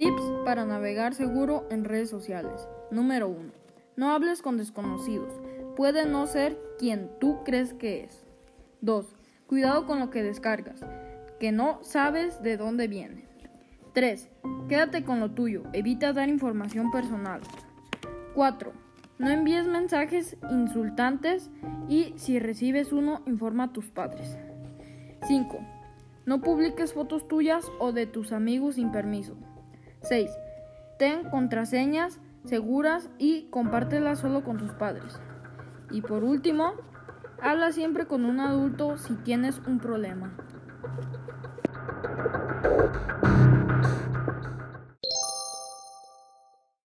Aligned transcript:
Tips 0.00 0.22
para 0.46 0.64
navegar 0.64 1.12
seguro 1.12 1.66
en 1.70 1.84
redes 1.84 2.08
sociales. 2.08 2.66
Número 2.90 3.28
1. 3.28 3.52
No 3.96 4.12
hables 4.12 4.40
con 4.40 4.56
desconocidos. 4.56 5.30
Puede 5.76 6.06
no 6.06 6.26
ser 6.26 6.58
quien 6.78 7.10
tú 7.20 7.44
crees 7.44 7.74
que 7.74 8.04
es. 8.04 8.26
2. 8.80 9.14
Cuidado 9.46 9.84
con 9.84 10.00
lo 10.00 10.08
que 10.08 10.22
descargas, 10.22 10.80
que 11.38 11.52
no 11.52 11.80
sabes 11.82 12.42
de 12.42 12.56
dónde 12.56 12.88
viene. 12.88 13.26
3. 13.92 14.30
Quédate 14.70 15.04
con 15.04 15.20
lo 15.20 15.32
tuyo. 15.32 15.64
Evita 15.74 16.14
dar 16.14 16.30
información 16.30 16.90
personal. 16.90 17.42
4. 18.34 18.72
No 19.18 19.28
envíes 19.28 19.66
mensajes 19.66 20.38
insultantes 20.50 21.50
y 21.90 22.14
si 22.16 22.38
recibes 22.38 22.90
uno, 22.90 23.20
informa 23.26 23.64
a 23.64 23.72
tus 23.74 23.90
padres. 23.90 24.38
5. 25.28 25.58
No 26.24 26.40
publiques 26.40 26.94
fotos 26.94 27.28
tuyas 27.28 27.70
o 27.78 27.92
de 27.92 28.06
tus 28.06 28.32
amigos 28.32 28.76
sin 28.76 28.92
permiso. 28.92 29.36
6. 30.02 30.30
Ten 30.98 31.28
contraseñas 31.30 32.20
seguras 32.44 33.08
y 33.18 33.48
compártelas 33.50 34.18
solo 34.18 34.42
con 34.44 34.56
tus 34.56 34.72
padres. 34.72 35.20
Y 35.90 36.02
por 36.02 36.24
último, 36.24 36.72
habla 37.42 37.72
siempre 37.72 38.06
con 38.06 38.24
un 38.24 38.40
adulto 38.40 38.98
si 38.98 39.14
tienes 39.14 39.60
un 39.66 39.78
problema. 39.78 40.32